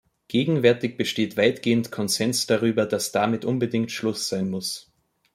[0.29, 4.89] Gegenwärtig besteht weitgehend Konsens darüber, dass damit unbedingt Schluss sein muss.